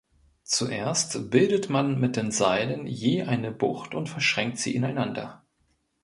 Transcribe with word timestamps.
Zuerst 0.41 1.29
bildet 1.29 1.69
man 1.69 1.99
mit 1.99 2.15
den 2.15 2.31
Seilen 2.31 2.87
je 2.87 3.21
eine 3.21 3.51
Bucht 3.51 3.93
und 3.93 4.09
verschränkt 4.09 4.57
sie 4.57 4.73
ineinander. 4.73 5.45